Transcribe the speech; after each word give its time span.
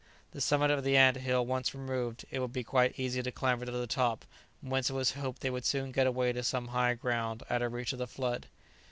The 0.31 0.41
summit 0.41 0.71
of 0.71 0.83
the 0.83 0.97
ant 0.97 1.17
hill 1.17 1.45
once 1.45 1.75
removed, 1.75 2.25
it 2.31 2.39
would 2.39 2.51
be 2.51 2.63
quite 2.63 2.97
easy 2.97 3.21
to 3.21 3.31
clamber 3.31 3.67
to 3.67 3.71
the 3.71 3.85
top, 3.85 4.25
whence 4.59 4.89
it 4.89 4.93
was 4.93 5.11
hoped 5.11 5.43
they 5.43 5.51
would 5.51 5.63
soon 5.63 5.91
get 5.91 6.07
away 6.07 6.33
to 6.33 6.41
some 6.41 6.69
high 6.69 6.95
ground 6.95 7.43
out 7.51 7.61
of 7.61 7.71
reach 7.73 7.93
of 7.93 7.99
the 7.99 8.07
flood. 8.07 8.47